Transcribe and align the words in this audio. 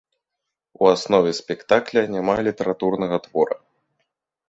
У 0.81 0.87
аснове 0.93 1.35
спектакля 1.41 2.01
няма 2.17 2.33
літаратурнага 2.51 3.25
твора. 3.27 3.55